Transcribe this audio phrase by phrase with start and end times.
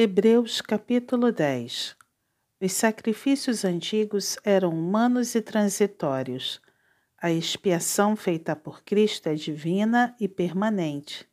[0.00, 1.96] Hebreus capítulo 10
[2.60, 6.62] Os sacrifícios antigos eram humanos e transitórios.
[7.20, 11.28] A expiação feita por Cristo é divina e permanente.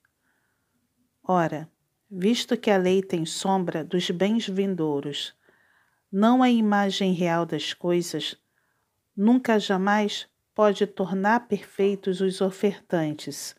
[1.24, 1.70] Ora,
[2.10, 5.36] visto que a lei tem sombra dos bens vindouros,
[6.12, 8.36] não a imagem real das coisas,
[9.16, 13.56] nunca jamais pode tornar perfeitos os ofertantes,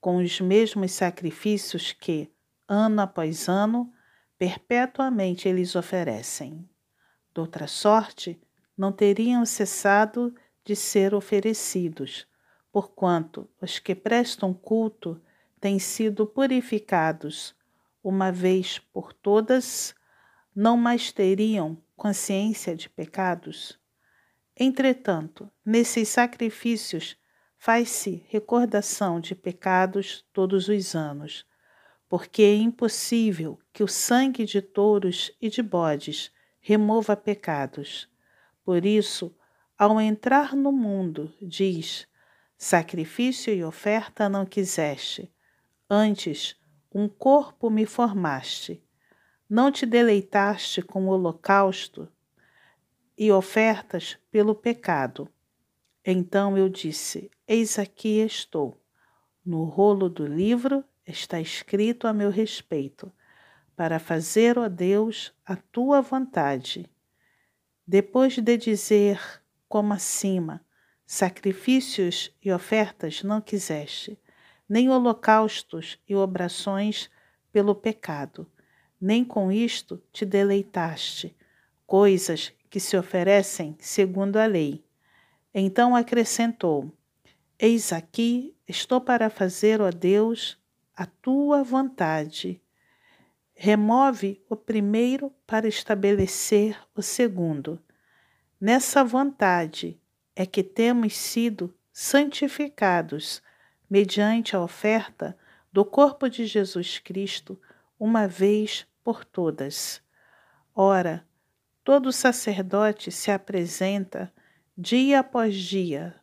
[0.00, 2.28] com os mesmos sacrifícios que,
[2.66, 3.88] ano após ano,
[4.42, 6.68] perpetuamente eles oferecem.
[7.32, 8.42] Doutra sorte,
[8.76, 12.26] não teriam cessado de ser oferecidos,
[12.72, 15.22] porquanto os que prestam culto
[15.60, 17.54] têm sido purificados,
[18.02, 19.94] uma vez por todas,
[20.52, 23.78] não mais teriam consciência de pecados.
[24.58, 27.16] Entretanto, nesses sacrifícios
[27.56, 31.46] faz-se recordação de pecados todos os anos
[32.12, 38.08] porque é impossível que o sangue de touros e de bodes remova pecados.
[38.64, 39.34] Por isso,
[39.78, 42.06] ao entrar no mundo, diz:
[42.56, 45.32] Sacrifício e oferta não quiseste,
[45.88, 46.56] antes
[46.94, 48.82] um corpo me formaste.
[49.48, 52.08] Não te deleitaste com holocausto
[53.18, 55.28] e ofertas pelo pecado.
[56.04, 58.78] Então eu disse: Eis aqui estou.
[59.44, 63.12] No rolo do livro está escrito a meu respeito,
[63.76, 66.88] para fazer, ó Deus, a tua vontade.
[67.86, 69.20] Depois de dizer,
[69.68, 70.64] como acima,
[71.06, 74.18] sacrifícios e ofertas não quiseste,
[74.68, 77.10] nem holocaustos e obrações
[77.52, 78.50] pelo pecado,
[79.00, 81.36] nem com isto te deleitaste,
[81.86, 84.82] coisas que se oferecem segundo a lei.
[85.52, 86.90] Então acrescentou:
[87.58, 90.58] Eis aqui estou para fazer, ó Deus,
[90.96, 92.61] a tua vontade.
[93.64, 97.80] Remove o primeiro para estabelecer o segundo.
[98.60, 100.00] Nessa vontade
[100.34, 103.40] é que temos sido santificados
[103.88, 105.38] mediante a oferta
[105.72, 107.56] do corpo de Jesus Cristo,
[108.00, 110.02] uma vez por todas.
[110.74, 111.24] Ora,
[111.84, 114.32] todo sacerdote se apresenta
[114.76, 116.16] dia após dia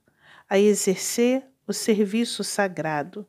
[0.50, 3.26] a exercer o serviço sagrado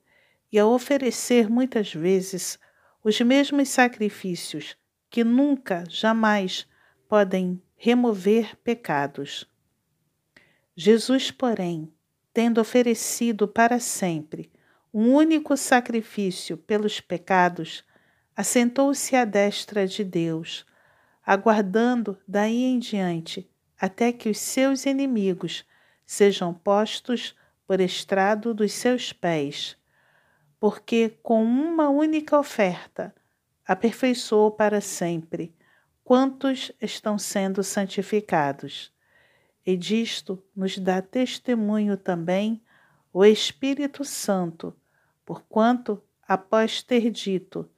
[0.50, 2.58] e a oferecer muitas vezes
[3.02, 4.76] os mesmos sacrifícios
[5.08, 6.66] que nunca, jamais
[7.08, 9.48] podem remover pecados.
[10.76, 11.92] Jesus, porém,
[12.32, 14.50] tendo oferecido para sempre
[14.92, 17.84] um único sacrifício pelos pecados,
[18.36, 20.66] assentou-se à destra de Deus,
[21.24, 25.64] aguardando daí em diante até que os seus inimigos
[26.04, 27.34] sejam postos
[27.66, 29.79] por estrado dos seus pés
[30.60, 33.14] porque com uma única oferta
[33.66, 35.54] aperfeiçoou para sempre
[36.04, 38.92] quantos estão sendo santificados.
[39.64, 42.62] E disto nos dá testemunho também
[43.12, 44.76] o Espírito Santo,
[45.24, 47.68] porquanto, após ter dito: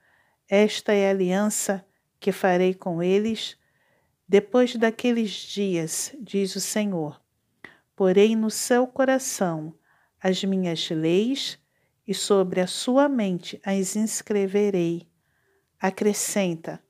[0.48, 1.86] Esta é a aliança
[2.18, 3.56] que farei com eles,
[4.26, 7.20] depois daqueles dias, diz o Senhor,
[7.94, 9.74] porei no seu coração
[10.20, 11.61] as minhas leis
[12.06, 15.08] e sobre a sua mente as inscreverei.
[15.80, 16.82] Acrescenta: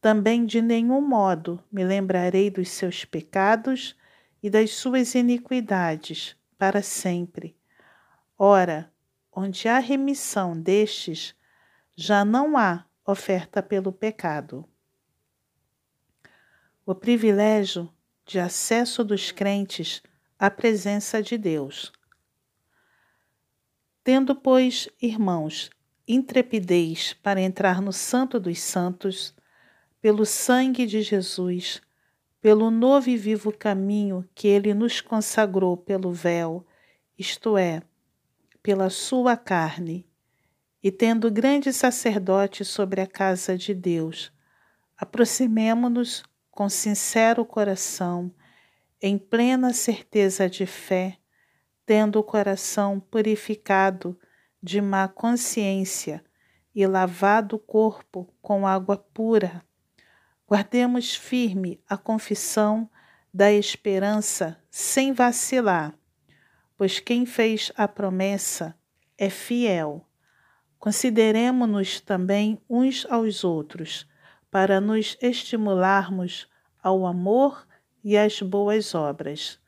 [0.00, 3.94] também de nenhum modo me lembrarei dos seus pecados
[4.42, 7.54] e das suas iniquidades para sempre.
[8.38, 8.90] Ora,
[9.30, 11.34] onde há remissão destes,
[11.94, 14.66] já não há oferta pelo pecado.
[16.86, 17.92] O privilégio
[18.24, 20.02] de acesso dos crentes
[20.38, 21.92] à presença de Deus.
[24.02, 25.70] Tendo, pois, irmãos,
[26.08, 29.34] intrepidez para entrar no Santo dos Santos,
[30.00, 31.82] pelo sangue de Jesus,
[32.40, 36.66] pelo novo e vivo caminho que ele nos consagrou pelo véu,
[37.18, 37.82] isto é,
[38.62, 40.06] pela sua carne,
[40.82, 44.32] e tendo grande sacerdote sobre a casa de Deus,
[44.96, 48.32] aproximemo-nos com sincero coração,
[49.02, 51.19] em plena certeza de fé,
[51.90, 54.16] tendo o coração purificado
[54.62, 56.24] de má consciência
[56.72, 59.60] e lavado o corpo com água pura.
[60.48, 62.88] Guardemos firme a confissão
[63.34, 65.92] da esperança sem vacilar,
[66.78, 68.78] pois quem fez a promessa
[69.18, 70.06] é fiel.
[70.78, 74.08] Consideremos-nos também uns aos outros,
[74.48, 76.48] para nos estimularmos
[76.80, 77.66] ao amor
[78.04, 79.59] e às boas obras.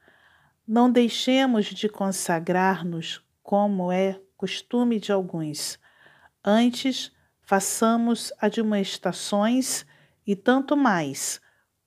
[0.75, 5.79] Não deixemos de consagrar-nos como é costume de alguns.
[6.43, 9.85] Antes, façamos admoestações
[10.27, 11.43] e tanto mais,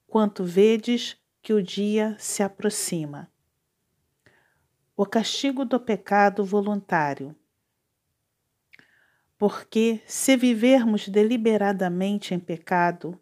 [0.06, 3.28] quanto vedes que o dia se aproxima.
[4.96, 7.36] O castigo do pecado voluntário.
[9.36, 13.20] Porque, se vivermos deliberadamente em pecado,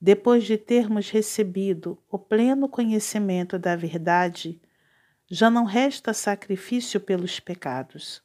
[0.00, 4.58] depois de termos recebido o pleno conhecimento da verdade,
[5.28, 8.22] já não resta sacrifício pelos pecados.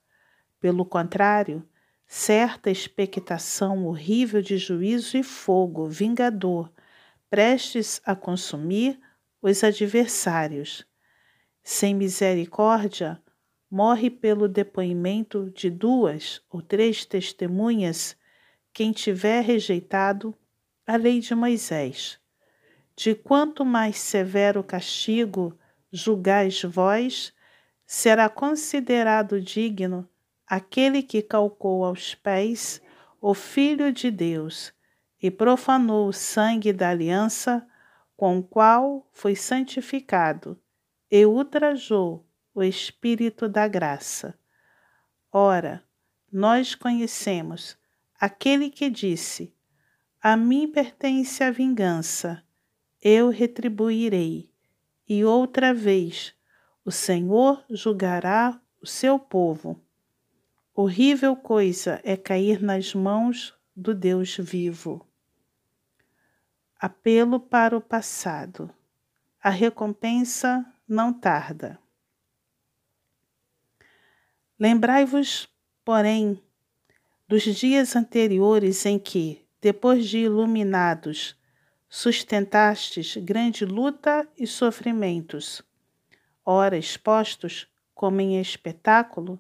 [0.60, 1.68] Pelo contrário,
[2.06, 6.72] certa expectação horrível de juízo e fogo vingador,
[7.30, 9.00] prestes a consumir
[9.42, 10.86] os adversários.
[11.64, 13.22] Sem misericórdia,
[13.70, 18.18] morre pelo depoimento de duas ou três testemunhas
[18.74, 20.36] quem tiver rejeitado
[20.86, 22.20] a lei de Moisés.
[22.96, 25.58] De quanto mais severo castigo
[25.92, 27.34] julgais vós,
[27.86, 30.08] será considerado digno
[30.48, 32.82] aquele que calcou aos pés
[33.20, 34.74] o Filho de Deus
[35.22, 37.66] e profanou o sangue da aliança
[38.18, 40.60] com o qual foi santificado
[41.10, 44.38] e ultrajou o Espírito da graça.
[45.32, 45.84] Ora,
[46.32, 47.78] nós conhecemos
[48.20, 49.56] aquele que disse:
[50.22, 52.44] A mim pertence a vingança,
[53.02, 54.51] eu retribuirei.
[55.14, 56.34] E outra vez,
[56.86, 59.78] o Senhor julgará o seu povo.
[60.74, 65.06] Horrível coisa é cair nas mãos do Deus vivo.
[66.80, 68.74] Apelo para o passado.
[69.44, 71.78] A recompensa não tarda.
[74.58, 75.50] Lembrai-vos,
[75.84, 76.42] porém,
[77.28, 81.36] dos dias anteriores em que, depois de iluminados,
[81.94, 85.62] sustentastes grande luta e sofrimentos,
[86.46, 89.38] ora expostos como em espetáculo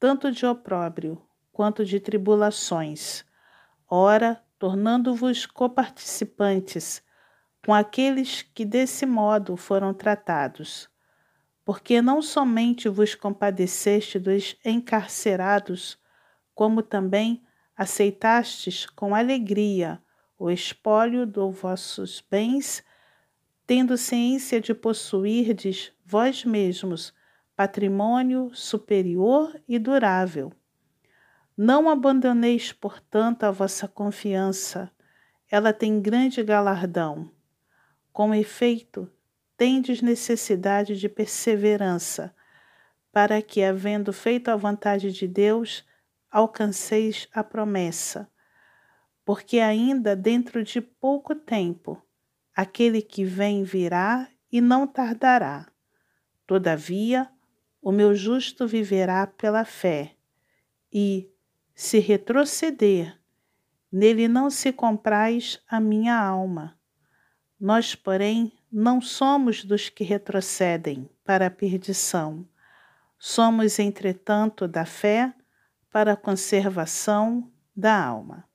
[0.00, 1.22] tanto de opróbrio
[1.52, 3.24] quanto de tribulações,
[3.88, 7.00] ora tornando-vos coparticipantes
[7.64, 10.90] com aqueles que desse modo foram tratados.
[11.64, 15.96] Porque não somente vos compadeceste dos encarcerados,
[16.52, 17.44] como também
[17.76, 20.02] aceitastes com alegria
[20.42, 22.82] o espólio dos vossos bens,
[23.64, 27.14] tendo ciência de possuirdes vós mesmos
[27.54, 30.52] patrimônio superior e durável.
[31.56, 34.90] Não abandoneis, portanto, a vossa confiança,
[35.48, 37.30] ela tem grande galardão.
[38.12, 39.08] Com efeito,
[39.56, 42.34] tendes necessidade de perseverança,
[43.12, 45.84] para que, havendo feito a vontade de Deus,
[46.28, 48.31] alcanceis a promessa.
[49.24, 52.02] Porque ainda dentro de pouco tempo,
[52.54, 55.70] aquele que vem virá e não tardará.
[56.46, 57.30] Todavia,
[57.80, 60.16] o meu justo viverá pela fé,
[60.92, 61.30] e,
[61.74, 63.18] se retroceder,
[63.90, 66.78] nele não se compraz a minha alma.
[67.58, 72.46] Nós, porém, não somos dos que retrocedem para a perdição.
[73.18, 75.32] Somos, entretanto, da fé
[75.90, 78.48] para a conservação da alma.